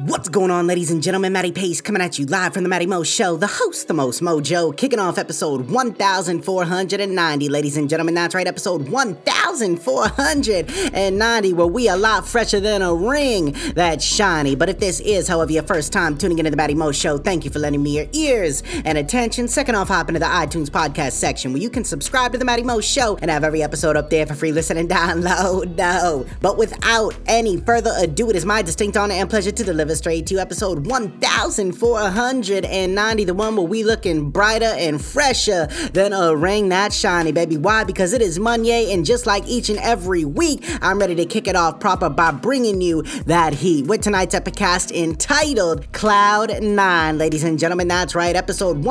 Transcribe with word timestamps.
What's 0.00 0.28
going 0.28 0.50
on, 0.50 0.66
ladies 0.66 0.90
and 0.90 1.02
gentlemen? 1.02 1.32
Matty 1.32 1.52
Pace 1.52 1.80
coming 1.80 2.02
at 2.02 2.18
you 2.18 2.26
live 2.26 2.52
from 2.52 2.64
the 2.64 2.68
Matty 2.68 2.84
Mo 2.84 3.02
Show, 3.02 3.38
the 3.38 3.46
host, 3.46 3.88
the 3.88 3.94
most 3.94 4.20
mojo, 4.20 4.76
kicking 4.76 4.98
off 4.98 5.16
episode 5.16 5.70
1490, 5.70 7.48
ladies 7.48 7.78
and 7.78 7.88
gentlemen. 7.88 8.14
That's 8.14 8.34
right, 8.34 8.46
episode 8.46 8.90
1490, 8.90 11.52
where 11.54 11.66
we 11.66 11.88
are 11.88 11.96
a 11.96 11.98
lot 11.98 12.28
fresher 12.28 12.60
than 12.60 12.82
a 12.82 12.92
ring 12.92 13.56
that's 13.74 14.04
shiny. 14.04 14.54
But 14.54 14.68
if 14.68 14.80
this 14.80 15.00
is, 15.00 15.28
however, 15.28 15.52
your 15.52 15.62
first 15.62 15.94
time 15.94 16.18
tuning 16.18 16.40
into 16.40 16.50
the 16.50 16.58
Matty 16.58 16.74
Mo 16.74 16.92
Show, 16.92 17.16
thank 17.16 17.46
you 17.46 17.50
for 17.50 17.58
lending 17.58 17.82
me 17.82 17.96
your 17.96 18.06
ears 18.12 18.62
and 18.84 18.98
attention. 18.98 19.48
Second 19.48 19.76
off, 19.76 19.88
hop 19.88 20.08
into 20.08 20.20
the 20.20 20.26
iTunes 20.26 20.68
podcast 20.68 21.12
section 21.12 21.54
where 21.54 21.62
you 21.62 21.70
can 21.70 21.84
subscribe 21.84 22.32
to 22.32 22.38
the 22.38 22.44
Matty 22.44 22.64
Mo 22.64 22.82
Show 22.82 23.16
and 23.22 23.30
have 23.30 23.44
every 23.44 23.62
episode 23.62 23.96
up 23.96 24.10
there 24.10 24.26
for 24.26 24.34
free 24.34 24.52
listen 24.52 24.76
and 24.76 24.90
download. 24.96 25.74
No. 25.74 26.26
But 26.42 26.58
without 26.58 27.16
any 27.24 27.56
further 27.62 27.94
ado, 27.96 28.28
it 28.28 28.36
is 28.36 28.44
my 28.44 28.60
distinct 28.60 28.98
honor 28.98 29.14
and 29.14 29.30
pleasure 29.30 29.52
to 29.52 29.64
deliver 29.64 29.85
straight 29.94 30.26
to 30.26 30.38
episode 30.38 30.86
1490, 30.86 33.24
the 33.24 33.34
one 33.34 33.54
where 33.54 33.66
we 33.66 33.84
looking 33.84 34.30
brighter 34.30 34.74
and 34.76 35.00
fresher 35.00 35.66
than 35.92 36.12
a 36.12 36.34
ring 36.34 36.70
that 36.70 36.92
shiny, 36.92 37.30
baby. 37.30 37.56
Why? 37.56 37.84
Because 37.84 38.12
it 38.12 38.22
is 38.22 38.38
Monday, 38.38 38.92
and 38.92 39.04
just 39.04 39.26
like 39.26 39.46
each 39.46 39.68
and 39.68 39.78
every 39.78 40.24
week, 40.24 40.64
I'm 40.82 40.98
ready 40.98 41.14
to 41.14 41.26
kick 41.26 41.46
it 41.46 41.54
off 41.54 41.78
proper 41.78 42.08
by 42.08 42.32
bringing 42.32 42.80
you 42.80 43.02
that 43.26 43.52
heat 43.52 43.86
with 43.86 44.00
tonight's 44.00 44.34
epicast 44.34 44.96
entitled 44.96 45.92
Cloud 45.92 46.62
9. 46.62 47.18
Ladies 47.18 47.44
and 47.44 47.58
gentlemen, 47.58 47.88
that's 47.88 48.14
right, 48.14 48.34
episode 48.34 48.82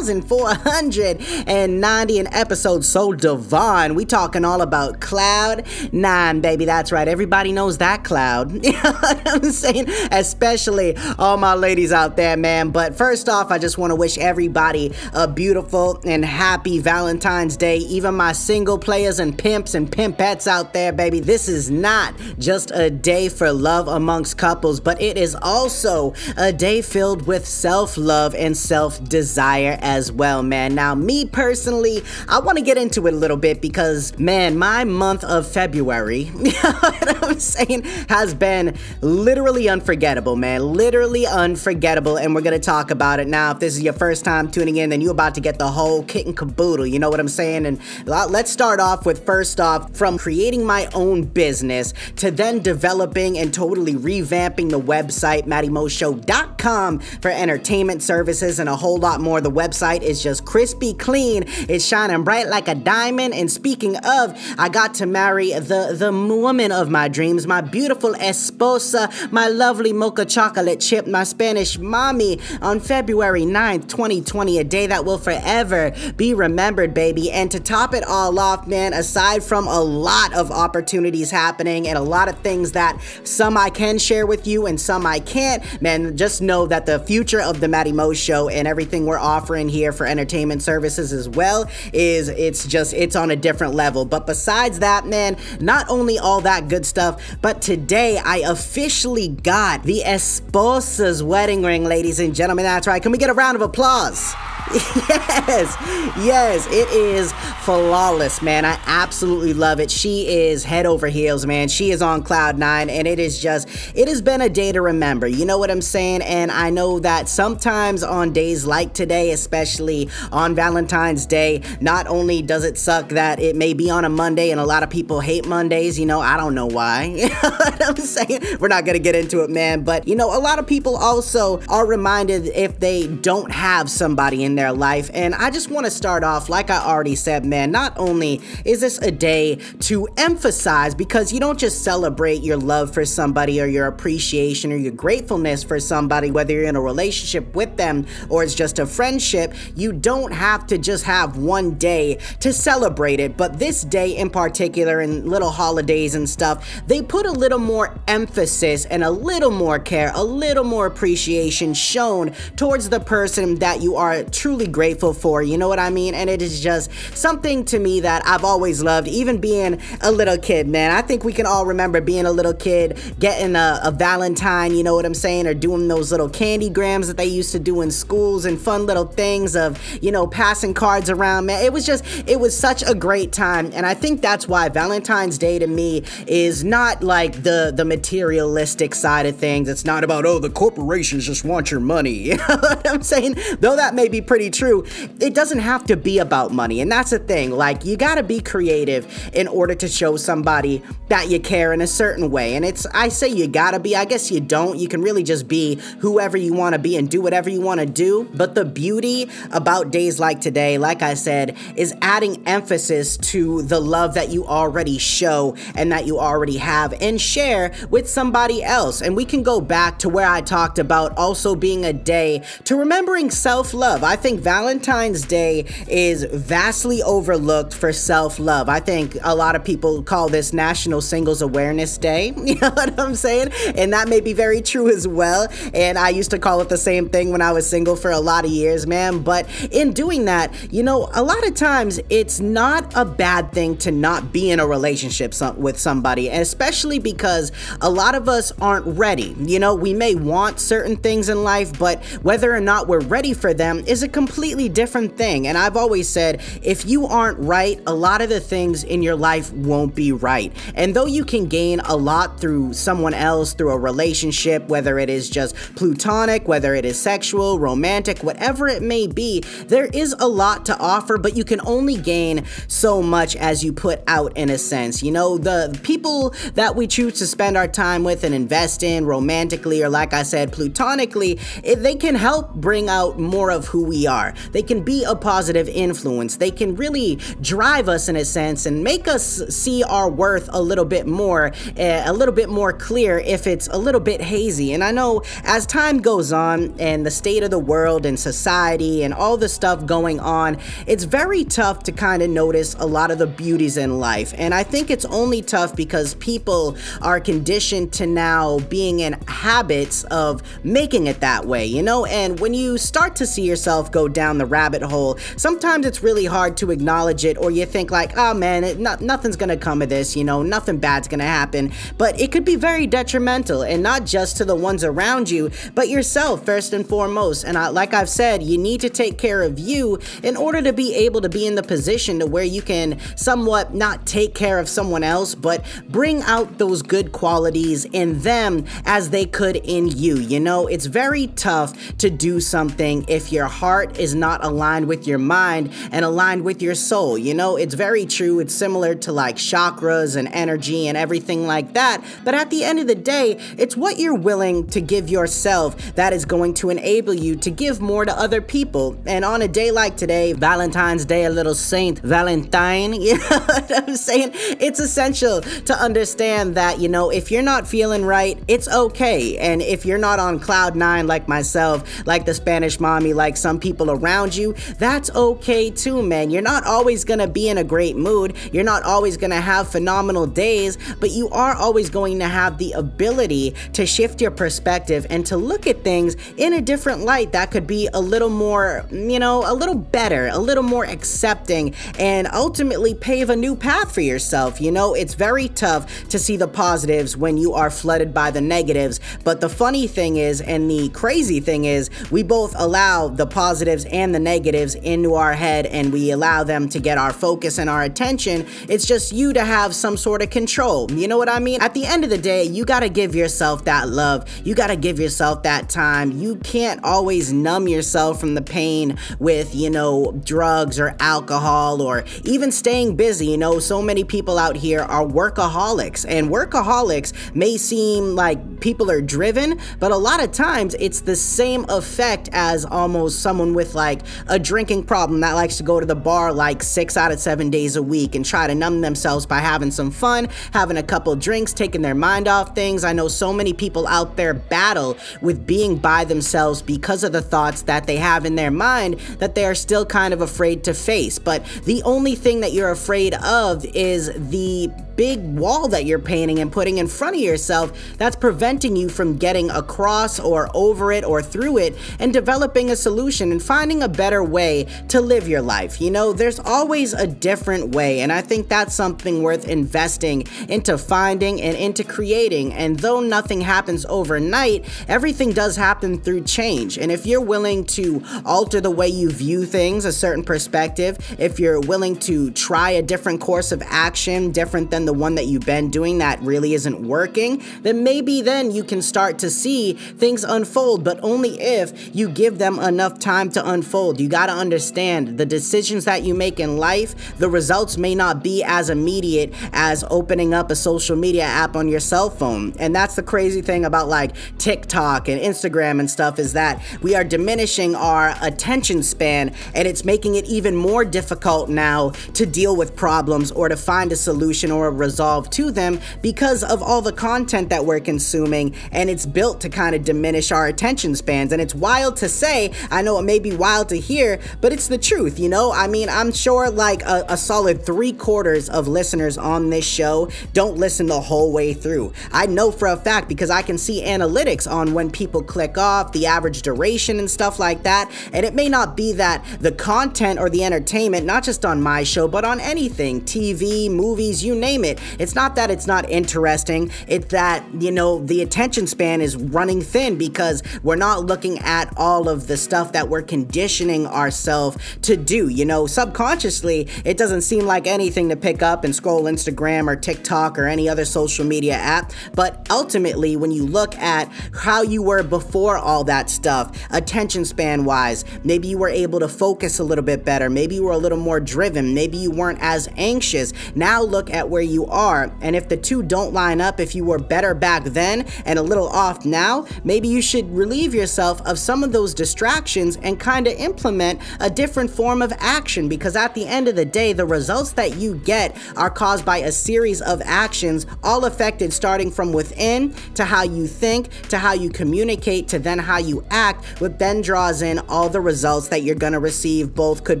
1490, 0.08 2.18
an 2.18 2.26
episode 2.32 2.86
so 2.86 3.12
divine. 3.12 3.94
We 3.94 4.06
talking 4.06 4.46
all 4.46 4.62
about 4.62 5.00
Cloud 5.00 5.66
9, 5.92 6.40
baby. 6.40 6.64
That's 6.64 6.90
right, 6.90 7.06
everybody 7.06 7.52
knows 7.52 7.76
that 7.78 8.02
cloud. 8.02 8.52
you 8.64 8.72
know 8.72 8.92
what 8.92 9.28
I'm 9.28 9.52
saying? 9.52 9.90
Especially 10.10 10.96
all 11.18 11.36
my 11.36 11.52
ladies 11.54 11.92
out 11.92 12.16
there, 12.16 12.38
man. 12.38 12.70
But 12.70 12.94
first 12.94 13.28
off, 13.28 13.50
I 13.50 13.58
just 13.58 13.76
want 13.76 13.90
to 13.90 13.94
wish 13.94 14.16
everybody 14.16 14.94
a 15.12 15.28
beautiful 15.28 16.00
and 16.06 16.24
happy 16.24 16.78
Valentine's 16.78 17.58
Day. 17.58 17.76
Even 17.78 18.14
my 18.14 18.32
single 18.32 18.78
players 18.78 19.20
and 19.20 19.36
pimps 19.36 19.74
and 19.74 19.90
pimpettes 19.90 20.46
out 20.46 20.72
there, 20.72 20.92
baby. 20.92 21.20
This 21.20 21.46
is 21.46 21.70
not 21.70 22.14
just 22.38 22.70
a 22.72 22.88
day 22.88 23.28
for 23.28 23.52
love 23.52 23.86
amongst 23.86 24.38
couples, 24.38 24.80
but 24.80 24.98
it 25.00 25.18
is 25.18 25.36
also 25.42 26.14
a 26.38 26.54
day 26.54 26.80
filled 26.80 27.26
with 27.26 27.46
self 27.46 27.98
love 27.98 28.34
and 28.34 28.56
self 28.56 29.04
desire 29.04 29.78
as 29.90 30.12
well, 30.12 30.42
man. 30.42 30.76
Now, 30.76 30.94
me 30.94 31.24
personally, 31.24 32.04
I 32.28 32.38
want 32.38 32.58
to 32.58 32.64
get 32.64 32.78
into 32.78 33.08
it 33.08 33.14
a 33.14 33.16
little 33.16 33.36
bit 33.36 33.60
because, 33.60 34.16
man, 34.20 34.56
my 34.56 34.84
month 34.84 35.24
of 35.24 35.50
February, 35.50 36.18
you 36.38 36.52
know 36.52 36.72
what 36.80 37.24
I'm 37.24 37.40
saying, 37.40 37.82
has 38.08 38.32
been 38.32 38.76
literally 39.00 39.68
unforgettable 39.68 40.36
man. 40.36 40.72
Literally 40.72 41.26
unforgettable. 41.26 42.16
And 42.16 42.36
we're 42.36 42.40
going 42.40 42.58
to 42.58 42.64
talk 42.64 42.92
about 42.92 43.18
it 43.18 43.26
now. 43.26 43.50
If 43.50 43.58
this 43.58 43.74
is 43.74 43.82
your 43.82 43.92
first 43.92 44.24
time 44.24 44.48
tuning 44.48 44.76
in, 44.76 44.90
then 44.90 45.00
you're 45.00 45.10
about 45.10 45.34
to 45.34 45.40
get 45.40 45.58
the 45.58 45.68
whole 45.68 46.04
kit 46.04 46.24
and 46.24 46.36
caboodle. 46.36 46.86
You 46.86 47.00
know 47.00 47.10
what 47.10 47.18
I'm 47.18 47.28
saying? 47.28 47.66
And 47.66 47.80
uh, 48.06 48.28
let's 48.28 48.52
start 48.52 48.78
off 48.78 49.04
with 49.04 49.26
first 49.26 49.58
off, 49.58 49.96
from 49.96 50.18
creating 50.18 50.64
my 50.64 50.88
own 50.94 51.24
business 51.24 51.94
to 52.16 52.30
then 52.30 52.60
developing 52.60 53.38
and 53.38 53.52
totally 53.52 53.94
revamping 53.94 54.70
the 54.70 54.80
website, 54.80 55.48
mattymoshow.com 55.48 57.00
for 57.00 57.30
entertainment 57.30 58.04
services 58.04 58.60
and 58.60 58.68
a 58.68 58.76
whole 58.76 58.98
lot 58.98 59.20
more. 59.20 59.40
The 59.40 59.50
website 59.50 59.79
is 59.82 60.22
just 60.22 60.44
crispy 60.44 60.94
clean. 60.94 61.44
It's 61.68 61.84
shining 61.84 62.22
bright 62.24 62.48
like 62.48 62.68
a 62.68 62.74
diamond. 62.74 63.34
And 63.34 63.50
speaking 63.50 63.96
of, 63.96 64.38
I 64.58 64.68
got 64.68 64.94
to 64.94 65.06
marry 65.06 65.52
the, 65.52 65.94
the 65.98 66.12
woman 66.12 66.72
of 66.72 66.90
my 66.90 67.08
dreams, 67.08 67.46
my 67.46 67.60
beautiful 67.60 68.12
esposa, 68.14 69.32
my 69.32 69.48
lovely 69.48 69.92
mocha 69.92 70.24
chocolate 70.24 70.80
chip, 70.80 71.06
my 71.06 71.24
Spanish 71.24 71.78
mommy, 71.78 72.40
on 72.62 72.80
February 72.80 73.42
9th, 73.42 73.88
2020, 73.88 74.58
a 74.58 74.64
day 74.64 74.86
that 74.86 75.04
will 75.04 75.18
forever 75.18 75.92
be 76.16 76.34
remembered, 76.34 76.94
baby. 76.94 77.30
And 77.30 77.50
to 77.50 77.60
top 77.60 77.94
it 77.94 78.04
all 78.04 78.38
off, 78.38 78.66
man, 78.66 78.92
aside 78.92 79.42
from 79.42 79.66
a 79.66 79.80
lot 79.80 80.34
of 80.34 80.50
opportunities 80.50 81.30
happening 81.30 81.88
and 81.88 81.96
a 81.96 82.02
lot 82.02 82.28
of 82.28 82.38
things 82.38 82.72
that 82.72 83.00
some 83.24 83.56
I 83.56 83.70
can 83.70 83.98
share 83.98 84.26
with 84.26 84.46
you 84.46 84.66
and 84.66 84.80
some 84.80 85.06
I 85.06 85.20
can't, 85.20 85.62
man, 85.82 86.16
just 86.16 86.42
know 86.42 86.66
that 86.66 86.86
the 86.86 86.98
future 87.00 87.40
of 87.40 87.60
the 87.60 87.68
Matty 87.68 87.92
Mo 87.92 88.12
show 88.12 88.48
and 88.48 88.66
everything 88.66 89.06
we're 89.06 89.18
offering 89.18 89.59
here 89.68 89.92
for 89.92 90.06
entertainment 90.06 90.62
services 90.62 91.12
as 91.12 91.28
well 91.28 91.68
is 91.92 92.28
it's 92.28 92.66
just 92.66 92.94
it's 92.94 93.16
on 93.16 93.30
a 93.30 93.36
different 93.36 93.74
level. 93.74 94.04
But 94.04 94.26
besides 94.26 94.80
that, 94.80 95.06
man, 95.06 95.36
not 95.60 95.88
only 95.88 96.18
all 96.18 96.40
that 96.42 96.68
good 96.68 96.86
stuff, 96.86 97.22
but 97.42 97.62
today 97.62 98.18
I 98.18 98.38
officially 98.38 99.28
got 99.28 99.82
the 99.82 100.02
esposa's 100.04 101.22
wedding 101.22 101.62
ring, 101.62 101.84
ladies 101.84 102.20
and 102.20 102.34
gentlemen. 102.34 102.64
That's 102.64 102.86
right. 102.86 103.02
Can 103.02 103.12
we 103.12 103.18
get 103.18 103.30
a 103.30 103.34
round 103.34 103.56
of 103.56 103.62
applause? 103.62 104.34
yes, 105.08 105.76
yes, 106.18 106.66
it 106.68 106.88
is 106.90 107.32
flawless, 107.64 108.40
man. 108.40 108.64
I 108.64 108.78
absolutely 108.86 109.52
love 109.52 109.80
it. 109.80 109.90
She 109.90 110.28
is 110.28 110.62
head 110.62 110.86
over 110.86 111.08
heels, 111.08 111.44
man. 111.44 111.66
She 111.66 111.90
is 111.90 112.00
on 112.00 112.22
cloud 112.22 112.56
nine, 112.56 112.88
and 112.88 113.08
it 113.08 113.18
is 113.18 113.40
just, 113.40 113.68
it 113.96 114.06
has 114.06 114.22
been 114.22 114.40
a 114.40 114.48
day 114.48 114.70
to 114.70 114.80
remember. 114.80 115.26
You 115.26 115.44
know 115.44 115.58
what 115.58 115.72
I'm 115.72 115.82
saying? 115.82 116.22
And 116.22 116.52
I 116.52 116.70
know 116.70 117.00
that 117.00 117.28
sometimes 117.28 118.04
on 118.04 118.32
days 118.32 118.64
like 118.64 118.92
today, 118.94 119.32
especially 119.32 120.08
on 120.30 120.54
Valentine's 120.54 121.26
Day, 121.26 121.62
not 121.80 122.06
only 122.06 122.40
does 122.40 122.62
it 122.62 122.78
suck 122.78 123.08
that 123.08 123.40
it 123.40 123.56
may 123.56 123.74
be 123.74 123.90
on 123.90 124.04
a 124.04 124.08
Monday, 124.08 124.52
and 124.52 124.60
a 124.60 124.64
lot 124.64 124.84
of 124.84 124.90
people 124.90 125.18
hate 125.18 125.46
Mondays, 125.48 125.98
you 125.98 126.06
know, 126.06 126.20
I 126.20 126.36
don't 126.36 126.54
know 126.54 126.66
why. 126.66 127.04
you 127.16 127.28
know 127.28 127.50
what 127.50 127.88
I'm 127.88 127.96
saying? 127.96 128.58
We're 128.60 128.68
not 128.68 128.84
gonna 128.84 129.00
get 129.00 129.16
into 129.16 129.42
it, 129.42 129.50
man. 129.50 129.82
But, 129.82 130.06
you 130.06 130.14
know, 130.14 130.28
a 130.32 130.38
lot 130.38 130.60
of 130.60 130.66
people 130.68 130.96
also 130.96 131.60
are 131.66 131.86
reminded 131.86 132.46
if 132.46 132.78
they 132.78 133.08
don't 133.08 133.50
have 133.50 133.90
somebody 133.90 134.44
in 134.44 134.59
their 134.60 134.72
life. 134.72 135.10
And 135.14 135.34
I 135.34 135.50
just 135.50 135.70
want 135.70 135.86
to 135.86 135.90
start 135.90 136.22
off, 136.22 136.50
like 136.50 136.68
I 136.68 136.84
already 136.84 137.16
said, 137.16 137.46
man, 137.46 137.70
not 137.70 137.94
only 137.96 138.42
is 138.66 138.80
this 138.80 138.98
a 138.98 139.10
day 139.10 139.56
to 139.80 140.06
emphasize 140.18 140.94
because 140.94 141.32
you 141.32 141.40
don't 141.40 141.58
just 141.58 141.82
celebrate 141.82 142.42
your 142.42 142.58
love 142.58 142.92
for 142.92 143.06
somebody 143.06 143.58
or 143.58 143.64
your 143.64 143.86
appreciation 143.86 144.70
or 144.70 144.76
your 144.76 144.92
gratefulness 144.92 145.64
for 145.64 145.80
somebody, 145.80 146.30
whether 146.30 146.52
you're 146.52 146.64
in 146.64 146.76
a 146.76 146.80
relationship 146.80 147.54
with 147.54 147.78
them 147.78 148.06
or 148.28 148.42
it's 148.42 148.54
just 148.54 148.78
a 148.78 148.84
friendship, 148.84 149.54
you 149.76 149.94
don't 149.94 150.32
have 150.32 150.66
to 150.66 150.76
just 150.76 151.04
have 151.04 151.38
one 151.38 151.76
day 151.76 152.18
to 152.40 152.52
celebrate 152.52 153.18
it. 153.18 153.38
But 153.38 153.58
this 153.58 153.82
day 153.82 154.14
in 154.14 154.28
particular, 154.28 155.00
and 155.00 155.26
little 155.26 155.50
holidays 155.50 156.14
and 156.14 156.28
stuff, 156.28 156.82
they 156.86 157.00
put 157.00 157.24
a 157.24 157.32
little 157.32 157.58
more 157.58 157.98
emphasis 158.08 158.84
and 158.84 159.02
a 159.02 159.10
little 159.10 159.50
more 159.50 159.78
care, 159.78 160.12
a 160.14 160.22
little 160.22 160.64
more 160.64 160.84
appreciation 160.84 161.72
shown 161.72 162.32
towards 162.56 162.90
the 162.90 163.00
person 163.00 163.54
that 163.56 163.80
you 163.80 163.96
are 163.96 164.22
truly 164.24 164.49
grateful 164.58 165.14
for. 165.14 165.42
You 165.42 165.58
know 165.58 165.68
what 165.68 165.78
I 165.78 165.90
mean? 165.90 166.14
And 166.14 166.30
it 166.30 166.42
is 166.42 166.60
just 166.60 166.90
something 167.14 167.64
to 167.66 167.78
me 167.78 168.00
that 168.00 168.22
I've 168.26 168.44
always 168.44 168.82
loved, 168.82 169.08
even 169.08 169.38
being 169.38 169.80
a 170.00 170.10
little 170.10 170.38
kid, 170.38 170.68
man. 170.68 170.90
I 170.90 171.02
think 171.02 171.24
we 171.24 171.32
can 171.32 171.46
all 171.46 171.66
remember 171.66 172.00
being 172.00 172.26
a 172.26 172.32
little 172.32 172.54
kid, 172.54 172.98
getting 173.18 173.56
a, 173.56 173.80
a 173.82 173.90
Valentine, 173.90 174.74
you 174.74 174.82
know 174.82 174.94
what 174.94 175.04
I'm 175.04 175.14
saying? 175.14 175.46
Or 175.46 175.54
doing 175.54 175.88
those 175.88 176.10
little 176.10 176.28
candy 176.28 176.70
grams 176.70 177.08
that 177.08 177.16
they 177.16 177.26
used 177.26 177.52
to 177.52 177.58
do 177.58 177.80
in 177.80 177.90
schools 177.90 178.44
and 178.44 178.60
fun 178.60 178.86
little 178.86 179.06
things 179.06 179.56
of, 179.56 179.80
you 180.02 180.12
know, 180.12 180.26
passing 180.26 180.74
cards 180.74 181.10
around, 181.10 181.46
man. 181.46 181.64
It 181.64 181.72
was 181.72 181.86
just, 181.86 182.04
it 182.28 182.40
was 182.40 182.56
such 182.56 182.82
a 182.82 182.94
great 182.94 183.32
time. 183.32 183.70
And 183.74 183.86
I 183.86 183.94
think 183.94 184.22
that's 184.22 184.48
why 184.48 184.68
Valentine's 184.68 185.38
Day 185.38 185.58
to 185.58 185.66
me 185.66 186.04
is 186.26 186.64
not 186.64 187.02
like 187.02 187.42
the, 187.42 187.72
the 187.74 187.84
materialistic 187.84 188.94
side 188.94 189.26
of 189.26 189.36
things. 189.36 189.68
It's 189.68 189.84
not 189.84 190.04
about, 190.04 190.26
oh, 190.26 190.38
the 190.38 190.50
corporations 190.50 191.26
just 191.26 191.44
want 191.44 191.70
your 191.70 191.80
money. 191.80 192.10
You 192.30 192.36
know 192.36 192.58
what 192.58 192.88
I'm 192.88 193.02
saying? 193.02 193.36
Though 193.58 193.74
that 193.74 193.94
may 193.94 194.06
be 194.06 194.20
pretty 194.30 194.48
true, 194.48 194.84
it 195.18 195.34
doesn't 195.34 195.58
have 195.58 195.82
to 195.82 195.96
be 195.96 196.20
about 196.20 196.52
money. 196.52 196.80
And 196.80 196.88
that's 196.88 197.10
the 197.10 197.18
thing. 197.18 197.50
Like, 197.50 197.84
you 197.84 197.96
gotta 197.96 198.22
be 198.22 198.38
creative 198.38 199.28
in 199.34 199.48
order 199.48 199.74
to 199.74 199.88
show 199.88 200.16
somebody 200.16 200.84
that 201.08 201.28
you 201.28 201.40
care 201.40 201.72
in 201.72 201.80
a 201.80 201.86
certain 201.88 202.30
way. 202.30 202.54
And 202.54 202.64
it's, 202.64 202.86
I 202.94 203.08
say 203.08 203.26
you 203.26 203.48
gotta 203.48 203.80
be, 203.80 203.96
I 203.96 204.04
guess 204.04 204.30
you 204.30 204.38
don't. 204.38 204.78
You 204.78 204.86
can 204.86 205.02
really 205.02 205.24
just 205.24 205.48
be 205.48 205.80
whoever 205.98 206.36
you 206.36 206.54
wanna 206.54 206.78
be 206.78 206.96
and 206.96 207.10
do 207.10 207.20
whatever 207.20 207.50
you 207.50 207.60
wanna 207.60 207.86
do. 207.86 208.28
But 208.32 208.54
the 208.54 208.64
beauty 208.64 209.28
about 209.50 209.90
days 209.90 210.20
like 210.20 210.40
today, 210.40 210.78
like 210.78 211.02
I 211.02 211.14
said, 211.14 211.56
is 211.74 211.92
adding 212.00 212.46
emphasis 212.46 213.16
to 213.32 213.62
the 213.62 213.80
love 213.80 214.14
that 214.14 214.28
you 214.28 214.46
already 214.46 214.98
show 214.98 215.56
and 215.74 215.90
that 215.90 216.06
you 216.06 216.20
already 216.20 216.58
have 216.58 216.94
and 217.00 217.20
share 217.20 217.74
with 217.90 218.08
somebody 218.08 218.62
else. 218.62 219.02
And 219.02 219.16
we 219.16 219.24
can 219.24 219.42
go 219.42 219.60
back 219.60 219.98
to 219.98 220.08
where 220.08 220.28
I 220.28 220.40
talked 220.40 220.78
about 220.78 221.18
also 221.18 221.56
being 221.56 221.84
a 221.84 221.92
day 221.92 222.44
to 222.66 222.76
remembering 222.76 223.32
self 223.32 223.74
love. 223.74 224.04
I 224.04 224.19
think 224.20 224.40
Valentine's 224.40 225.22
Day 225.22 225.66
is 225.88 226.24
vastly 226.24 227.02
overlooked 227.02 227.74
for 227.74 227.92
self 227.92 228.38
love. 228.38 228.68
I 228.68 228.80
think 228.80 229.16
a 229.22 229.34
lot 229.34 229.56
of 229.56 229.64
people 229.64 230.02
call 230.02 230.28
this 230.28 230.52
National 230.52 231.00
Singles 231.00 231.42
Awareness 231.42 231.98
Day. 231.98 232.32
You 232.50 232.56
know 232.56 232.70
what 232.70 232.98
I'm 232.98 233.14
saying? 233.14 233.52
And 233.76 233.92
that 233.92 234.08
may 234.08 234.20
be 234.20 234.32
very 234.32 234.60
true 234.60 234.88
as 234.88 235.06
well. 235.06 235.46
And 235.72 235.96
I 235.96 236.08
used 236.08 236.30
to 236.32 236.38
call 236.38 236.60
it 236.60 236.68
the 236.68 236.76
same 236.76 237.08
thing 237.08 237.30
when 237.30 237.40
I 237.40 237.52
was 237.52 237.68
single 237.68 237.94
for 237.94 238.10
a 238.10 238.18
lot 238.18 238.44
of 238.44 238.50
years, 238.50 238.88
man. 238.88 239.20
But 239.20 239.46
in 239.70 239.92
doing 239.92 240.24
that, 240.24 240.52
you 240.72 240.82
know, 240.82 241.08
a 241.14 241.22
lot 241.22 241.46
of 241.46 241.54
times 241.54 242.00
it's 242.10 242.40
not 242.40 242.92
a 242.96 243.04
bad 243.04 243.52
thing 243.52 243.76
to 243.78 243.92
not 243.92 244.32
be 244.32 244.50
in 244.50 244.58
a 244.58 244.66
relationship 244.66 245.32
with 245.56 245.78
somebody, 245.78 246.28
especially 246.28 246.98
because 246.98 247.52
a 247.80 247.88
lot 247.88 248.16
of 248.16 248.28
us 248.28 248.52
aren't 248.60 248.86
ready. 248.98 249.36
You 249.38 249.60
know, 249.60 249.76
we 249.76 249.94
may 249.94 250.16
want 250.16 250.58
certain 250.58 250.96
things 250.96 251.28
in 251.28 251.44
life, 251.44 251.78
but 251.78 252.02
whether 252.22 252.52
or 252.52 252.60
not 252.60 252.88
we're 252.88 253.00
ready 253.00 253.32
for 253.32 253.54
them 253.54 253.84
is 253.86 254.02
a 254.02 254.08
completely 254.10 254.68
different 254.68 255.16
thing. 255.16 255.46
And 255.46 255.56
I've 255.56 255.76
always 255.76 256.08
said 256.08 256.42
if 256.62 256.86
you 256.86 257.06
aren't 257.06 257.38
right, 257.38 257.80
a 257.86 257.94
lot 257.94 258.20
of 258.20 258.28
the 258.28 258.40
things 258.40 258.84
in 258.84 259.02
your 259.02 259.16
life 259.16 259.52
won't 259.52 259.94
be 259.94 260.12
right. 260.12 260.52
And 260.74 260.94
though 260.94 261.06
you 261.06 261.24
can 261.24 261.46
gain 261.46 261.80
a 261.80 261.96
lot 261.96 262.40
through 262.40 262.74
someone 262.74 263.14
else, 263.14 263.54
through 263.54 263.70
a 263.70 263.78
relationship, 263.78 264.68
whether 264.68 264.98
it 264.98 265.08
is 265.08 265.30
just 265.30 265.54
plutonic, 265.76 266.46
whether 266.48 266.74
it 266.74 266.84
is 266.84 267.00
sexual, 267.00 267.58
romantic, 267.58 268.18
whatever 268.20 268.68
it 268.68 268.82
may 268.82 269.06
be, 269.06 269.40
there 269.66 269.86
is 269.86 270.14
a 270.18 270.28
lot 270.28 270.66
to 270.66 270.78
offer, 270.78 271.18
but 271.18 271.36
you 271.36 271.44
can 271.44 271.60
only 271.66 271.96
gain 271.96 272.44
so 272.68 273.02
much 273.02 273.36
as 273.36 273.64
you 273.64 273.72
put 273.72 274.02
out 274.06 274.36
in 274.36 274.50
a 274.50 274.58
sense. 274.58 275.02
You 275.02 275.12
know, 275.12 275.38
the 275.38 275.78
people 275.82 276.34
that 276.54 276.76
we 276.76 276.86
choose 276.86 277.18
to 277.18 277.26
spend 277.26 277.56
our 277.56 277.68
time 277.68 278.04
with 278.04 278.24
and 278.24 278.34
invest 278.34 278.82
in 278.82 279.04
romantically, 279.06 279.82
or 279.82 279.88
like 279.88 280.12
I 280.12 280.22
said, 280.22 280.52
plutonically, 280.52 281.40
they 281.62 281.94
can 281.94 282.14
help 282.14 282.54
bring 282.54 282.88
out 282.88 283.18
more 283.18 283.50
of 283.50 283.66
who 283.66 283.84
we 283.84 283.99
are. 284.06 284.34
They 284.52 284.62
can 284.62 284.82
be 284.82 285.04
a 285.04 285.14
positive 285.14 285.68
influence. 285.68 286.36
They 286.36 286.50
can 286.50 286.76
really 286.76 287.16
drive 287.40 287.88
us 287.88 288.08
in 288.08 288.16
a 288.16 288.24
sense 288.24 288.66
and 288.66 288.82
make 288.82 289.08
us 289.08 289.42
see 289.48 289.82
our 289.84 290.08
worth 290.08 290.48
a 290.52 290.60
little 290.60 290.84
bit 290.84 291.06
more, 291.06 291.52
uh, 291.78 292.02
a 292.06 292.12
little 292.12 292.34
bit 292.34 292.48
more 292.48 292.72
clear 292.72 293.18
if 293.18 293.46
it's 293.46 293.68
a 293.68 293.78
little 293.78 294.00
bit 294.00 294.20
hazy. 294.20 294.72
And 294.72 294.82
I 294.82 294.90
know 294.90 295.22
as 295.44 295.66
time 295.66 295.98
goes 296.00 296.32
on 296.32 296.74
and 296.78 297.04
the 297.04 297.10
state 297.10 297.42
of 297.42 297.50
the 297.50 297.58
world 297.58 298.06
and 298.06 298.18
society 298.18 299.02
and 299.02 299.12
all 299.14 299.36
the 299.36 299.48
stuff 299.48 299.86
going 299.86 300.20
on, 300.20 300.58
it's 300.86 301.04
very 301.04 301.44
tough 301.44 301.82
to 301.84 301.92
kind 301.92 302.22
of 302.22 302.30
notice 302.30 302.74
a 302.78 302.86
lot 302.86 303.10
of 303.10 303.18
the 303.18 303.26
beauties 303.26 303.76
in 303.76 303.98
life. 303.98 304.32
And 304.36 304.54
I 304.54 304.62
think 304.62 304.90
it's 304.90 305.04
only 305.06 305.42
tough 305.42 305.74
because 305.74 306.14
people 306.14 306.76
are 307.02 307.20
conditioned 307.20 307.92
to 307.94 308.06
now 308.06 308.58
being 308.68 309.00
in 309.00 309.12
habits 309.26 310.04
of 310.04 310.42
making 310.64 311.06
it 311.06 311.20
that 311.20 311.44
way, 311.46 311.66
you 311.66 311.82
know? 311.82 312.04
And 312.06 312.38
when 312.40 312.54
you 312.54 312.78
start 312.78 313.16
to 313.16 313.26
see 313.26 313.42
yourself 313.42 313.89
go 313.90 314.08
down 314.08 314.38
the 314.38 314.46
rabbit 314.46 314.82
hole, 314.82 315.16
sometimes 315.36 315.86
it's 315.86 316.02
really 316.02 316.24
hard 316.24 316.56
to 316.58 316.70
acknowledge 316.70 317.24
it 317.24 317.38
or 317.38 317.50
you 317.50 317.66
think 317.66 317.90
like, 317.90 318.16
oh 318.16 318.34
man, 318.34 318.64
it, 318.64 318.78
not, 318.78 319.00
nothing's 319.00 319.36
gonna 319.36 319.56
come 319.56 319.82
of 319.82 319.88
this, 319.88 320.16
you 320.16 320.24
know, 320.24 320.42
nothing 320.42 320.78
bad's 320.78 321.08
gonna 321.08 321.24
happen. 321.24 321.72
But 321.98 322.20
it 322.20 322.32
could 322.32 322.44
be 322.44 322.56
very 322.56 322.86
detrimental 322.86 323.62
and 323.62 323.82
not 323.82 324.06
just 324.06 324.36
to 324.38 324.44
the 324.44 324.54
ones 324.54 324.84
around 324.84 325.30
you, 325.30 325.50
but 325.74 325.88
yourself 325.88 326.44
first 326.44 326.72
and 326.72 326.86
foremost. 326.86 327.44
And 327.44 327.56
I, 327.56 327.68
like 327.68 327.94
I've 327.94 328.08
said, 328.08 328.42
you 328.42 328.58
need 328.58 328.80
to 328.82 328.90
take 328.90 329.18
care 329.18 329.42
of 329.42 329.58
you 329.58 329.98
in 330.22 330.36
order 330.36 330.62
to 330.62 330.72
be 330.72 330.94
able 330.94 331.20
to 331.20 331.28
be 331.28 331.46
in 331.46 331.54
the 331.54 331.62
position 331.62 332.18
to 332.18 332.26
where 332.26 332.44
you 332.44 332.62
can 332.62 332.98
somewhat 333.16 333.74
not 333.74 334.06
take 334.06 334.34
care 334.34 334.58
of 334.58 334.68
someone 334.68 335.02
else, 335.02 335.34
but 335.34 335.64
bring 335.88 336.22
out 336.22 336.58
those 336.58 336.82
good 336.82 337.12
qualities 337.12 337.84
in 337.86 338.20
them 338.20 338.64
as 338.84 339.10
they 339.10 339.24
could 339.24 339.56
in 339.56 339.88
you. 339.88 340.16
You 340.16 340.40
know, 340.40 340.66
it's 340.66 340.86
very 340.86 341.28
tough 341.28 341.96
to 341.98 342.10
do 342.10 342.40
something 342.40 343.04
if 343.08 343.32
your 343.32 343.46
heart 343.46 343.79
is 343.84 344.14
not 344.14 344.44
aligned 344.44 344.86
with 344.86 345.06
your 345.06 345.18
mind 345.18 345.72
and 345.92 346.04
aligned 346.04 346.44
with 346.44 346.62
your 346.62 346.74
soul. 346.74 347.18
You 347.18 347.34
know, 347.34 347.56
it's 347.56 347.74
very 347.74 348.06
true. 348.06 348.40
It's 348.40 348.54
similar 348.54 348.94
to 348.96 349.12
like 349.12 349.36
chakras 349.36 350.16
and 350.16 350.28
energy 350.28 350.88
and 350.88 350.96
everything 350.96 351.46
like 351.46 351.72
that. 351.74 352.04
But 352.24 352.34
at 352.34 352.50
the 352.50 352.64
end 352.64 352.78
of 352.78 352.86
the 352.86 352.94
day, 352.94 353.38
it's 353.56 353.76
what 353.76 353.98
you're 353.98 354.14
willing 354.14 354.66
to 354.68 354.80
give 354.80 355.08
yourself 355.08 355.94
that 355.94 356.12
is 356.12 356.24
going 356.24 356.54
to 356.54 356.70
enable 356.70 357.14
you 357.14 357.36
to 357.36 357.50
give 357.50 357.80
more 357.80 358.04
to 358.04 358.12
other 358.18 358.40
people. 358.40 358.96
And 359.06 359.24
on 359.24 359.42
a 359.42 359.48
day 359.48 359.70
like 359.70 359.96
today, 359.96 360.32
Valentine's 360.32 361.04
Day, 361.04 361.24
a 361.24 361.30
little 361.30 361.54
Saint 361.54 361.98
Valentine, 362.00 362.92
you 363.00 363.16
know 363.18 363.38
what 363.38 363.88
I'm 363.88 363.96
saying? 363.96 364.30
It's 364.34 364.80
essential 364.80 365.40
to 365.40 365.74
understand 365.74 366.54
that, 366.56 366.80
you 366.80 366.88
know, 366.88 367.10
if 367.10 367.30
you're 367.30 367.42
not 367.42 367.66
feeling 367.66 368.04
right, 368.04 368.38
it's 368.48 368.68
okay. 368.68 369.38
And 369.38 369.62
if 369.62 369.84
you're 369.86 369.98
not 369.98 370.18
on 370.18 370.38
cloud 370.38 370.76
nine 370.76 371.06
like 371.06 371.28
myself, 371.28 372.06
like 372.06 372.26
the 372.26 372.34
Spanish 372.34 372.80
mommy, 372.80 373.12
like 373.12 373.36
some 373.36 373.58
people 373.58 373.69
around 373.78 374.34
you, 374.34 374.54
that's 374.78 375.10
okay 375.10 375.70
too, 375.70 376.02
man. 376.02 376.30
You're 376.30 376.42
not 376.42 376.64
always 376.66 377.04
gonna 377.04 377.28
be 377.28 377.48
in 377.48 377.58
a 377.58 377.64
great 377.64 377.96
mood. 377.96 378.36
You're 378.52 378.64
not 378.64 378.82
always 378.82 379.16
gonna 379.16 379.40
have 379.40 379.70
phenomenal 379.70 380.26
days, 380.26 380.78
but 380.98 381.10
you 381.10 381.28
are 381.30 381.54
always 381.54 381.90
going 381.90 382.18
to 382.18 382.28
have 382.28 382.58
the 382.58 382.72
ability 382.72 383.54
to 383.72 383.86
shift 383.86 384.20
your 384.20 384.30
perspective 384.30 385.06
and 385.10 385.24
to 385.26 385.36
look 385.36 385.66
at 385.66 385.84
things 385.84 386.16
in 386.36 386.52
a 386.52 386.60
different 386.60 387.00
light 387.00 387.32
that 387.32 387.50
could 387.50 387.66
be 387.66 387.88
a 387.92 388.00
little 388.00 388.28
more, 388.28 388.84
you 388.90 389.18
know, 389.18 389.44
a 389.46 389.54
little 389.54 389.74
better, 389.74 390.28
a 390.28 390.38
little 390.38 390.62
more 390.62 390.84
accepting, 390.84 391.74
and 391.98 392.26
ultimately 392.28 392.94
pave 392.94 393.30
a 393.30 393.36
new 393.36 393.54
path 393.54 393.92
for 393.92 394.00
yourself. 394.00 394.60
You 394.60 394.72
know, 394.72 394.94
it's 394.94 395.14
very 395.14 395.48
tough 395.48 396.08
to 396.08 396.18
see 396.18 396.36
the 396.36 396.48
positives 396.48 397.16
when 397.16 397.36
you 397.36 397.54
are 397.54 397.70
flooded 397.70 398.12
by 398.14 398.30
the 398.30 398.40
negatives, 398.40 399.00
but 399.24 399.40
the 399.40 399.48
funny 399.48 399.86
thing 399.86 400.16
is, 400.16 400.40
and 400.40 400.70
the 400.70 400.88
crazy 400.90 401.40
thing 401.40 401.64
is, 401.64 401.90
we 402.10 402.22
both 402.22 402.54
allow 402.56 403.08
the 403.08 403.26
positives 403.60 403.84
and 403.92 404.14
the 404.14 404.18
negatives 404.18 404.74
into 404.74 405.16
our 405.16 405.34
head 405.34 405.66
and 405.66 405.92
we 405.92 406.12
allow 406.12 406.42
them 406.42 406.66
to 406.66 406.80
get 406.80 406.96
our 406.96 407.12
focus 407.12 407.58
and 407.58 407.68
our 407.68 407.82
attention. 407.82 408.46
It's 408.70 408.86
just 408.86 409.12
you 409.12 409.34
to 409.34 409.44
have 409.44 409.74
some 409.74 409.98
sort 409.98 410.22
of 410.22 410.30
control. 410.30 410.90
You 410.90 411.06
know 411.08 411.18
what 411.18 411.28
I 411.28 411.40
mean? 411.40 411.60
At 411.60 411.74
the 411.74 411.84
end 411.84 412.02
of 412.02 412.08
the 412.08 412.16
day, 412.16 412.44
you 412.44 412.64
gotta 412.64 412.88
give 412.88 413.14
yourself 413.14 413.66
that 413.66 413.90
love. 413.90 414.24
You 414.46 414.54
gotta 414.54 414.76
give 414.76 414.98
yourself 414.98 415.42
that 415.42 415.68
time. 415.68 416.12
You 416.12 416.36
can't 416.36 416.82
always 416.84 417.34
numb 417.34 417.68
yourself 417.68 418.18
from 418.18 418.34
the 418.34 418.40
pain 418.40 418.96
with, 419.18 419.54
you 419.54 419.68
know, 419.68 420.12
drugs 420.24 420.80
or 420.80 420.96
alcohol 420.98 421.82
or 421.82 422.04
even 422.24 422.50
staying 422.52 422.96
busy. 422.96 423.26
You 423.26 423.36
know, 423.36 423.58
so 423.58 423.82
many 423.82 424.04
people 424.04 424.38
out 424.38 424.56
here 424.56 424.80
are 424.80 425.04
workaholics, 425.04 426.06
and 426.08 426.30
workaholics 426.30 427.12
may 427.34 427.58
seem 427.58 428.14
like 428.14 428.60
people 428.60 428.90
are 428.90 429.02
driven, 429.02 429.60
but 429.78 429.92
a 429.92 429.96
lot 429.96 430.22
of 430.22 430.32
times 430.32 430.74
it's 430.80 431.00
the 431.00 431.16
same 431.16 431.66
effect 431.68 432.30
as 432.32 432.64
almost 432.64 433.20
someone 433.20 433.49
with 433.54 433.74
like 433.74 434.00
a 434.28 434.38
drinking 434.38 434.84
problem 434.84 435.20
that 435.20 435.32
likes 435.32 435.56
to 435.56 435.62
go 435.62 435.80
to 435.80 435.86
the 435.86 435.94
bar 435.94 436.32
like 436.32 436.62
six 436.62 436.96
out 436.96 437.12
of 437.12 437.20
seven 437.20 437.50
days 437.50 437.76
a 437.76 437.82
week 437.82 438.14
and 438.14 438.24
try 438.24 438.46
to 438.46 438.54
numb 438.54 438.80
themselves 438.80 439.26
by 439.26 439.38
having 439.38 439.70
some 439.70 439.90
fun, 439.90 440.28
having 440.52 440.76
a 440.76 440.82
couple 440.82 441.14
drinks, 441.16 441.52
taking 441.52 441.82
their 441.82 441.94
mind 441.94 442.28
off 442.28 442.54
things. 442.54 442.84
I 442.84 442.92
know 442.92 443.08
so 443.08 443.32
many 443.32 443.52
people 443.52 443.86
out 443.86 444.16
there 444.16 444.34
battle 444.34 444.96
with 445.20 445.46
being 445.46 445.76
by 445.76 446.04
themselves 446.04 446.62
because 446.62 447.04
of 447.04 447.12
the 447.12 447.22
thoughts 447.22 447.62
that 447.62 447.86
they 447.86 447.96
have 447.96 448.24
in 448.24 448.36
their 448.36 448.50
mind 448.50 448.94
that 449.18 449.34
they 449.34 449.44
are 449.44 449.54
still 449.54 449.86
kind 449.86 450.14
of 450.14 450.20
afraid 450.20 450.64
to 450.64 450.74
face. 450.74 451.18
But 451.18 451.44
the 451.64 451.82
only 451.84 452.14
thing 452.14 452.40
that 452.40 452.52
you're 452.52 452.70
afraid 452.70 453.14
of 453.14 453.64
is 453.64 454.10
the 454.30 454.70
big 455.00 455.24
wall 455.24 455.66
that 455.66 455.86
you're 455.86 455.98
painting 455.98 456.40
and 456.40 456.52
putting 456.52 456.76
in 456.76 456.86
front 456.86 457.16
of 457.16 457.22
yourself 457.22 457.72
that's 457.96 458.14
preventing 458.14 458.76
you 458.76 458.86
from 458.86 459.16
getting 459.16 459.48
across 459.48 460.20
or 460.20 460.50
over 460.52 460.92
it 460.92 461.02
or 461.04 461.22
through 461.22 461.56
it 461.56 461.74
and 461.98 462.12
developing 462.12 462.68
a 462.68 462.76
solution 462.76 463.32
and 463.32 463.42
finding 463.42 463.82
a 463.82 463.88
better 463.88 464.22
way 464.22 464.66
to 464.88 465.00
live 465.00 465.26
your 465.26 465.40
life. 465.40 465.80
You 465.80 465.90
know, 465.90 466.12
there's 466.12 466.38
always 466.38 466.92
a 466.92 467.06
different 467.06 467.74
way, 467.74 468.00
and 468.00 468.12
I 468.12 468.20
think 468.20 468.50
that's 468.50 468.74
something 468.74 469.22
worth 469.22 469.48
investing 469.48 470.26
into 470.50 470.76
finding 470.76 471.40
and 471.40 471.56
into 471.56 471.82
creating. 471.82 472.52
And 472.52 472.78
though 472.78 473.00
nothing 473.00 473.40
happens 473.40 473.86
overnight, 473.86 474.66
everything 474.86 475.32
does 475.32 475.56
happen 475.56 475.98
through 475.98 476.24
change. 476.24 476.76
And 476.76 476.92
if 476.92 477.06
you're 477.06 477.22
willing 477.22 477.64
to 477.68 478.02
alter 478.26 478.60
the 478.60 478.70
way 478.70 478.88
you 478.88 479.10
view 479.10 479.46
things, 479.46 479.86
a 479.86 479.92
certain 479.94 480.24
perspective, 480.24 480.98
if 481.18 481.40
you're 481.40 481.60
willing 481.60 481.96
to 482.00 482.30
try 482.32 482.72
a 482.72 482.82
different 482.82 483.22
course 483.22 483.50
of 483.50 483.62
action, 483.64 484.30
different 484.30 484.70
than 484.70 484.84
the 484.84 484.89
the 484.90 484.94
one 484.94 485.14
that 485.14 485.28
you've 485.28 485.46
been 485.46 485.70
doing 485.70 485.98
that 485.98 486.20
really 486.20 486.52
isn't 486.52 486.82
working, 486.82 487.40
then 487.62 487.84
maybe 487.84 488.22
then 488.22 488.50
you 488.50 488.64
can 488.64 488.82
start 488.82 489.20
to 489.20 489.30
see 489.30 489.74
things 489.74 490.24
unfold, 490.24 490.82
but 490.82 490.98
only 491.00 491.40
if 491.40 491.94
you 491.94 492.08
give 492.08 492.38
them 492.38 492.58
enough 492.58 492.98
time 492.98 493.30
to 493.30 493.50
unfold. 493.52 494.00
You 494.00 494.08
got 494.08 494.26
to 494.26 494.32
understand 494.32 495.16
the 495.16 495.24
decisions 495.24 495.84
that 495.84 496.02
you 496.02 496.12
make 496.12 496.40
in 496.40 496.56
life, 496.56 497.16
the 497.18 497.28
results 497.28 497.76
may 497.76 497.94
not 497.94 498.24
be 498.24 498.42
as 498.42 498.68
immediate 498.68 499.32
as 499.52 499.84
opening 499.92 500.34
up 500.34 500.50
a 500.50 500.56
social 500.56 500.96
media 500.96 501.22
app 501.22 501.54
on 501.54 501.68
your 501.68 501.78
cell 501.78 502.10
phone. 502.10 502.52
And 502.58 502.74
that's 502.74 502.96
the 502.96 503.04
crazy 503.04 503.42
thing 503.42 503.64
about 503.64 503.86
like 503.86 504.16
TikTok 504.38 505.06
and 505.06 505.20
Instagram 505.20 505.78
and 505.78 505.88
stuff 505.88 506.18
is 506.18 506.32
that 506.32 506.60
we 506.82 506.96
are 506.96 507.04
diminishing 507.04 507.76
our 507.76 508.12
attention 508.20 508.82
span 508.82 509.32
and 509.54 509.68
it's 509.68 509.84
making 509.84 510.16
it 510.16 510.24
even 510.24 510.56
more 510.56 510.84
difficult 510.84 511.48
now 511.48 511.90
to 512.14 512.26
deal 512.26 512.56
with 512.56 512.74
problems 512.74 513.30
or 513.30 513.48
to 513.48 513.56
find 513.56 513.92
a 513.92 513.96
solution 513.96 514.50
or 514.50 514.66
a 514.66 514.79
resolve 514.80 515.30
to 515.30 515.52
them 515.52 515.78
because 516.02 516.42
of 516.42 516.62
all 516.62 516.82
the 516.82 516.92
content 516.92 517.50
that 517.50 517.64
we're 517.64 517.78
consuming, 517.78 518.54
and 518.72 518.90
it's 518.90 519.06
built 519.06 519.40
to 519.42 519.48
kind 519.48 519.76
of 519.76 519.84
diminish 519.84 520.32
our 520.32 520.46
attention 520.46 520.96
spans. 520.96 521.32
And 521.32 521.40
it's 521.40 521.54
wild 521.54 521.96
to 521.98 522.08
say, 522.08 522.52
I 522.70 522.82
know 522.82 522.98
it 522.98 523.02
may 523.02 523.18
be 523.18 523.36
wild 523.36 523.68
to 523.68 523.78
hear, 523.78 524.18
but 524.40 524.52
it's 524.52 524.66
the 524.66 524.78
truth, 524.78 525.18
you 525.18 525.28
know? 525.28 525.52
I 525.52 525.68
mean, 525.68 525.88
I'm 525.88 526.12
sure 526.12 526.50
like 526.50 526.82
a, 526.82 527.04
a 527.08 527.16
solid 527.16 527.64
three 527.64 527.92
quarters 527.92 528.48
of 528.48 528.66
listeners 528.66 529.16
on 529.18 529.50
this 529.50 529.66
show 529.66 530.10
don't 530.32 530.56
listen 530.56 530.86
the 530.86 531.00
whole 531.00 531.32
way 531.32 531.52
through. 531.52 531.92
I 532.12 532.26
know 532.26 532.50
for 532.50 532.68
a 532.68 532.76
fact 532.76 533.08
because 533.08 533.30
I 533.30 533.42
can 533.42 533.58
see 533.58 533.84
analytics 533.84 534.50
on 534.50 534.74
when 534.74 534.90
people 534.90 535.22
click 535.22 535.58
off, 535.58 535.92
the 535.92 536.06
average 536.06 536.42
duration, 536.42 536.98
and 536.98 537.10
stuff 537.10 537.38
like 537.38 537.62
that. 537.64 537.90
And 538.12 538.24
it 538.24 538.34
may 538.34 538.48
not 538.48 538.76
be 538.76 538.92
that 538.94 539.24
the 539.40 539.52
content 539.52 540.18
or 540.18 540.30
the 540.30 540.44
entertainment, 540.44 541.06
not 541.06 541.24
just 541.24 541.44
on 541.44 541.62
my 541.62 541.82
show, 541.82 542.08
but 542.08 542.24
on 542.24 542.40
anything 542.40 543.02
TV, 543.02 543.70
movies, 543.70 544.24
you 544.24 544.34
name 544.34 544.64
it. 544.64 544.69
It's 544.98 545.14
not 545.14 545.34
that 545.36 545.50
it's 545.50 545.66
not 545.66 545.88
interesting, 545.90 546.70
it's 546.86 547.06
that, 547.06 547.44
you 547.58 547.72
know, 547.72 547.98
the 548.04 548.22
attention 548.22 548.66
span 548.66 549.00
is 549.00 549.16
running 549.16 549.60
thin 549.62 549.96
because 549.98 550.42
we're 550.62 550.76
not 550.76 551.06
looking 551.06 551.38
at 551.40 551.72
all 551.76 552.08
of 552.08 552.26
the 552.26 552.36
stuff 552.36 552.72
that 552.72 552.88
we're 552.88 553.02
conditioning 553.02 553.86
ourselves 553.86 554.56
to 554.82 554.96
do. 554.96 555.28
You 555.28 555.44
know, 555.44 555.66
subconsciously, 555.66 556.68
it 556.84 556.96
doesn't 556.96 557.22
seem 557.22 557.46
like 557.46 557.66
anything 557.66 558.08
to 558.10 558.16
pick 558.16 558.42
up 558.42 558.64
and 558.64 558.74
scroll 558.74 559.04
Instagram 559.04 559.66
or 559.68 559.76
TikTok 559.76 560.38
or 560.38 560.46
any 560.46 560.68
other 560.68 560.84
social 560.84 561.24
media 561.24 561.54
app. 561.54 561.92
But 562.14 562.46
ultimately, 562.50 563.16
when 563.16 563.30
you 563.30 563.46
look 563.46 563.76
at 563.76 564.10
how 564.34 564.62
you 564.62 564.82
were 564.82 565.02
before 565.02 565.56
all 565.56 565.84
that 565.84 566.10
stuff, 566.10 566.56
attention 566.70 567.24
span 567.24 567.64
wise, 567.64 568.04
maybe 568.24 568.48
you 568.48 568.58
were 568.58 568.68
able 568.68 569.00
to 569.00 569.08
focus 569.08 569.58
a 569.58 569.64
little 569.64 569.84
bit 569.84 570.04
better. 570.04 570.30
Maybe 570.30 570.56
you 570.56 570.64
were 570.64 570.72
a 570.72 570.78
little 570.78 570.98
more 570.98 571.20
driven. 571.20 571.74
Maybe 571.74 571.96
you 571.96 572.10
weren't 572.10 572.38
as 572.40 572.68
anxious. 572.76 573.32
Now 573.54 573.82
look 573.82 574.10
at 574.10 574.28
where 574.28 574.42
you 574.50 574.66
are. 574.66 575.10
And 575.22 575.34
if 575.34 575.48
the 575.48 575.56
two 575.56 575.82
don't 575.82 576.12
line 576.12 576.40
up, 576.40 576.60
if 576.60 576.74
you 576.74 576.84
were 576.84 576.98
better 576.98 577.34
back 577.34 577.64
then 577.64 578.06
and 578.24 578.38
a 578.38 578.42
little 578.42 578.68
off 578.68 579.04
now, 579.04 579.46
maybe 579.64 579.88
you 579.88 580.02
should 580.02 580.30
relieve 580.30 580.74
yourself 580.74 581.20
of 581.22 581.38
some 581.38 581.64
of 581.64 581.72
those 581.72 581.94
distractions 581.94 582.76
and 582.82 583.00
kind 583.00 583.26
of 583.26 583.32
implement 583.38 584.00
a 584.20 584.28
different 584.28 584.70
form 584.70 585.00
of 585.00 585.12
action 585.18 585.68
because 585.68 585.96
at 585.96 586.14
the 586.14 586.26
end 586.26 586.48
of 586.48 586.56
the 586.56 586.64
day, 586.64 586.92
the 586.92 587.06
results 587.06 587.52
that 587.52 587.76
you 587.76 587.94
get 587.94 588.36
are 588.56 588.70
caused 588.70 589.04
by 589.04 589.18
a 589.18 589.32
series 589.32 589.80
of 589.80 590.02
actions, 590.04 590.66
all 590.82 591.04
affected 591.06 591.52
starting 591.52 591.90
from 591.90 592.12
within 592.12 592.74
to 592.94 593.04
how 593.04 593.22
you 593.22 593.46
think, 593.46 593.90
to 594.08 594.18
how 594.18 594.34
you 594.34 594.50
communicate, 594.50 595.28
to 595.28 595.38
then 595.38 595.58
how 595.58 595.78
you 595.78 596.04
act, 596.10 596.44
which 596.60 596.72
then 596.78 597.00
draws 597.00 597.40
in 597.40 597.58
all 597.60 597.88
the 597.88 598.00
results 598.00 598.48
that 598.48 598.62
you're 598.62 598.74
to 598.92 598.98
receive. 598.98 599.54
Both 599.54 599.84
could 599.84 600.00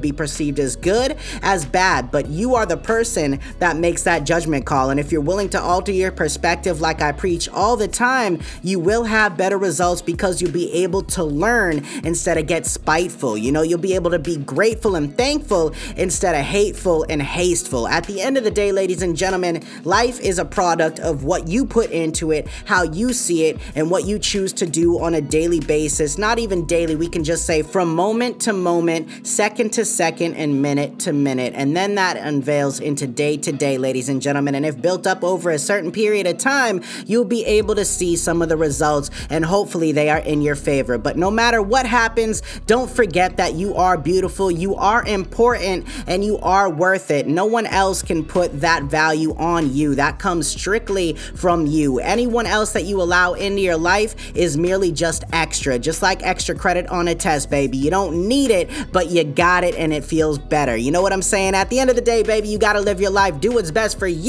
be 0.00 0.12
perceived 0.12 0.58
as 0.58 0.76
good, 0.76 1.16
as 1.42 1.64
bad, 1.64 2.10
but 2.10 2.28
you 2.28 2.54
are 2.54 2.66
the 2.66 2.76
person 2.76 3.40
that 3.58 3.76
makes 3.76 4.02
that 4.04 4.24
judgment 4.24 4.39
call. 4.46 4.90
And 4.90 4.98
if 5.00 5.12
you're 5.12 5.20
willing 5.20 5.48
to 5.50 5.60
alter 5.60 5.92
your 5.92 6.12
perspective, 6.12 6.80
like 6.80 7.02
I 7.02 7.12
preach 7.12 7.48
all 7.48 7.76
the 7.76 7.88
time, 7.88 8.40
you 8.62 8.78
will 8.78 9.04
have 9.04 9.36
better 9.36 9.58
results 9.58 10.02
because 10.02 10.40
you'll 10.40 10.52
be 10.52 10.72
able 10.72 11.02
to 11.02 11.24
learn 11.24 11.84
instead 12.04 12.38
of 12.38 12.46
get 12.46 12.66
spiteful. 12.66 13.36
You 13.36 13.52
know, 13.52 13.62
you'll 13.62 13.78
be 13.78 13.94
able 13.94 14.10
to 14.10 14.18
be 14.18 14.36
grateful 14.36 14.94
and 14.96 15.16
thankful 15.16 15.74
instead 15.96 16.34
of 16.34 16.42
hateful 16.42 17.04
and 17.08 17.22
hasteful. 17.22 17.86
At 17.86 18.04
the 18.04 18.20
end 18.20 18.36
of 18.36 18.44
the 18.44 18.50
day, 18.50 18.72
ladies 18.72 19.02
and 19.02 19.16
gentlemen, 19.16 19.64
life 19.84 20.18
is 20.20 20.38
a 20.38 20.44
product 20.44 20.98
of 20.98 21.24
what 21.24 21.48
you 21.48 21.66
put 21.66 21.90
into 21.90 22.32
it, 22.32 22.48
how 22.64 22.82
you 22.82 23.12
see 23.12 23.46
it, 23.46 23.58
and 23.74 23.90
what 23.90 24.04
you 24.04 24.18
choose 24.18 24.52
to 24.54 24.66
do 24.66 24.98
on 25.00 25.14
a 25.14 25.20
daily 25.20 25.60
basis. 25.60 26.18
Not 26.18 26.38
even 26.38 26.66
daily, 26.66 26.96
we 26.96 27.08
can 27.08 27.24
just 27.24 27.46
say 27.46 27.62
from 27.62 27.94
moment 27.94 28.40
to 28.42 28.52
moment, 28.52 29.26
second 29.26 29.72
to 29.74 29.84
second, 29.84 30.34
and 30.34 30.62
minute 30.62 30.98
to 31.00 31.12
minute. 31.12 31.52
And 31.54 31.76
then 31.76 31.94
that 31.96 32.16
unveils 32.16 32.80
into 32.80 33.06
day 33.06 33.36
to 33.36 33.52
day, 33.52 33.78
ladies 33.78 34.08
and 34.08 34.20
gentlemen. 34.20 34.29
And 34.36 34.66
if 34.66 34.80
built 34.80 35.06
up 35.06 35.22
over 35.24 35.50
a 35.50 35.58
certain 35.58 35.92
period 35.92 36.26
of 36.26 36.38
time, 36.38 36.82
you'll 37.06 37.24
be 37.24 37.44
able 37.44 37.74
to 37.74 37.84
see 37.84 38.16
some 38.16 38.42
of 38.42 38.48
the 38.48 38.56
results, 38.56 39.10
and 39.28 39.44
hopefully 39.44 39.92
they 39.92 40.08
are 40.10 40.18
in 40.18 40.42
your 40.42 40.56
favor. 40.56 40.98
But 40.98 41.16
no 41.16 41.30
matter 41.30 41.62
what 41.62 41.86
happens, 41.86 42.42
don't 42.66 42.90
forget 42.90 43.36
that 43.36 43.54
you 43.54 43.74
are 43.74 43.96
beautiful, 43.96 44.50
you 44.50 44.74
are 44.76 45.04
important, 45.04 45.86
and 46.06 46.24
you 46.24 46.38
are 46.38 46.70
worth 46.70 47.10
it. 47.10 47.26
No 47.26 47.46
one 47.46 47.66
else 47.66 48.02
can 48.02 48.24
put 48.24 48.60
that 48.60 48.84
value 48.84 49.34
on 49.36 49.72
you. 49.72 49.94
That 49.94 50.18
comes 50.18 50.48
strictly 50.48 51.14
from 51.14 51.66
you. 51.66 51.98
Anyone 51.98 52.46
else 52.46 52.72
that 52.72 52.84
you 52.84 53.00
allow 53.00 53.34
into 53.34 53.60
your 53.60 53.76
life 53.76 54.36
is 54.36 54.56
merely 54.56 54.92
just 54.92 55.24
extra, 55.32 55.78
just 55.78 56.02
like 56.02 56.22
extra 56.22 56.54
credit 56.54 56.86
on 56.88 57.08
a 57.08 57.14
test, 57.14 57.50
baby. 57.50 57.76
You 57.76 57.90
don't 57.90 58.28
need 58.28 58.50
it, 58.50 58.70
but 58.92 59.10
you 59.10 59.24
got 59.24 59.64
it 59.64 59.74
and 59.76 59.92
it 59.92 60.04
feels 60.04 60.38
better. 60.38 60.76
You 60.76 60.90
know 60.90 61.02
what 61.02 61.12
I'm 61.12 61.22
saying? 61.22 61.54
At 61.54 61.70
the 61.70 61.78
end 61.78 61.90
of 61.90 61.96
the 61.96 62.02
day, 62.02 62.22
baby, 62.22 62.48
you 62.48 62.58
got 62.58 62.74
to 62.74 62.80
live 62.80 63.00
your 63.00 63.10
life, 63.10 63.40
do 63.40 63.52
what's 63.52 63.70
best 63.70 63.98
for 63.98 64.06
you, 64.06 64.19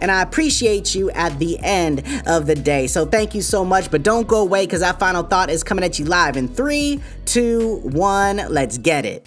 and 0.00 0.10
I 0.10 0.22
appreciate 0.22 0.94
you 0.94 1.10
at 1.10 1.38
the 1.38 1.58
end 1.60 2.02
of 2.26 2.46
the 2.46 2.54
day. 2.54 2.86
So 2.86 3.06
thank 3.06 3.34
you 3.34 3.42
so 3.42 3.64
much, 3.64 3.90
but 3.90 4.02
don't 4.02 4.26
go 4.26 4.42
away 4.42 4.66
because 4.66 4.80
that 4.80 4.98
final 4.98 5.22
thought 5.22 5.50
is 5.50 5.62
coming 5.62 5.84
at 5.84 5.98
you 5.98 6.04
live 6.04 6.36
in 6.36 6.48
three, 6.48 7.00
two, 7.24 7.80
one. 7.84 8.36
Let's 8.48 8.78
get 8.78 9.04
it. 9.04 9.26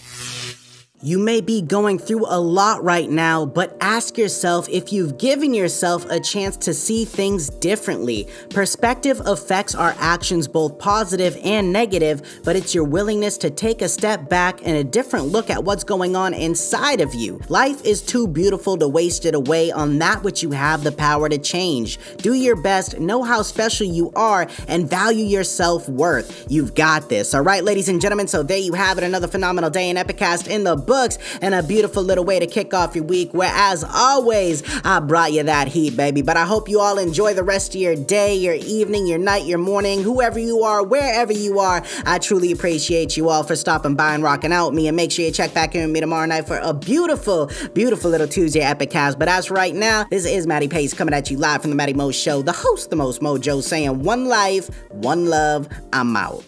You 1.02 1.18
may 1.18 1.40
be 1.40 1.62
going 1.62 1.98
through 1.98 2.26
a 2.28 2.42
lot 2.42 2.84
right 2.84 3.10
now, 3.10 3.46
but 3.46 3.78
ask 3.80 4.18
yourself 4.18 4.68
if 4.68 4.92
you've 4.92 5.18
given 5.18 5.54
yourself 5.54 6.06
a 6.10 6.20
chance 6.20 6.58
to 6.58 6.74
see 6.74 7.06
things 7.06 7.50
differently. 7.50 8.28
Perspective 8.50 9.22
affects 9.26 9.74
our 9.74 9.96
actions 9.98 10.50
both 10.50 10.78
positive 10.78 11.38
and 11.42 11.72
negative, 11.72 12.42
but 12.44 12.58
it's 12.58 12.76
your 12.76 12.84
willingness 12.84 13.38
to 13.38 13.50
take 13.50 13.82
a 13.82 13.88
step 13.88 14.28
back 14.28 14.60
and 14.66 14.76
a 14.76 14.84
different 14.84 15.28
look 15.28 15.50
at 15.50 15.64
what's 15.64 15.86
going 15.86 16.18
on 16.18 16.34
inside 16.34 17.00
of 17.00 17.16
you. 17.16 17.40
Life 17.48 17.86
is 17.86 18.02
too 18.02 18.28
beautiful 18.28 18.76
to 18.76 18.90
waste 18.90 19.24
it 19.24 19.36
away 19.36 19.72
on 19.72 20.00
that 20.00 20.22
which 20.24 20.44
you 20.44 20.52
have 20.52 20.84
the 20.84 20.92
power 20.92 21.30
to 21.30 21.38
change. 21.38 21.98
Do 22.18 22.34
your 22.34 22.62
best, 22.62 23.00
know 23.00 23.24
how 23.24 23.42
special 23.42 23.88
you 23.88 24.12
are, 24.18 24.50
and 24.68 24.90
value 24.90 25.24
your 25.24 25.46
self 25.46 25.88
worth. 25.88 26.46
You've 26.50 26.76
got 26.76 27.08
this. 27.08 27.34
All 27.34 27.40
right, 27.40 27.64
ladies 27.64 27.88
and 27.88 28.02
gentlemen, 28.02 28.28
so 28.28 28.44
there 28.44 28.58
you 28.58 28.74
have 28.74 28.98
it. 28.98 29.06
Another 29.06 29.30
phenomenal 29.30 29.70
day 29.70 29.90
in 29.90 29.96
Epicast 29.96 30.50
in 30.50 30.66
the 30.66 30.89
books 30.90 31.20
and 31.42 31.54
a 31.54 31.62
beautiful 31.62 32.04
little 32.04 32.26
way 32.26 32.40
to 32.40 32.48
kick 32.48 32.74
off 32.74 32.96
your 32.96 33.06
week 33.06 33.32
where 33.34 33.52
as 33.54 33.84
always 33.84 34.64
I 34.84 35.00
brought 35.00 35.32
you 35.32 35.44
that 35.44 35.68
heat 35.68 35.96
baby. 35.96 36.24
But 36.24 36.36
I 36.36 36.46
hope 36.46 36.68
you 36.68 36.80
all 36.82 36.98
enjoy 36.98 37.36
the 37.36 37.44
rest 37.44 37.76
of 37.76 37.82
your 37.82 37.96
day 37.96 38.36
your 38.36 38.56
evening 38.56 39.06
your 39.06 39.20
night 39.20 39.46
your 39.46 39.60
morning 39.60 40.02
whoever 40.02 40.40
you 40.40 40.64
are 40.64 40.84
wherever 40.84 41.32
you 41.32 41.60
are. 41.60 41.84
I 42.06 42.18
truly 42.18 42.52
appreciate 42.52 43.16
you 43.16 43.30
all 43.30 43.44
for 43.44 43.56
stopping 43.56 43.96
by 43.96 44.16
and 44.16 44.24
rocking 44.24 44.52
out 44.52 44.70
with 44.70 44.76
me. 44.76 44.88
And 44.88 44.98
make 44.98 45.12
sure 45.12 45.24
you 45.24 45.32
check 45.32 45.54
back 45.54 45.76
in 45.76 45.82
with 45.84 45.92
me 45.92 46.00
tomorrow 46.00 46.26
night 46.26 46.48
for 46.48 46.58
a 46.58 46.74
beautiful 46.74 47.52
beautiful 47.74 48.10
little 48.10 48.28
Tuesday 48.28 48.62
epic 48.62 48.90
cast. 48.90 49.20
But 49.20 49.28
as 49.28 49.52
right 49.52 49.76
now 49.76 50.06
this 50.10 50.26
is 50.26 50.48
Matty 50.48 50.68
Pace 50.68 50.94
coming 50.94 51.14
at 51.14 51.30
you 51.30 51.38
live 51.38 51.62
from 51.62 51.70
the 51.70 51.76
Matty 51.78 51.94
Mo 51.94 52.12
show 52.12 52.42
the 52.42 52.52
host 52.52 52.90
the 52.90 52.96
most 52.96 53.22
mojo 53.22 53.62
saying 53.62 54.02
one 54.02 54.26
life 54.26 54.70
one 54.90 55.28
love 55.28 55.70
I'm 55.94 56.18
out 56.18 56.44